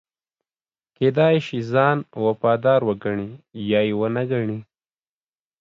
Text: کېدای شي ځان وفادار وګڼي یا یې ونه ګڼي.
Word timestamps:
کېدای 0.97 1.35
شي 1.45 1.59
ځان 1.71 1.97
وفادار 2.25 2.79
وګڼي 2.87 3.29
یا 3.71 3.81
یې 3.87 3.93
ونه 3.99 4.23
ګڼي. 4.31 4.59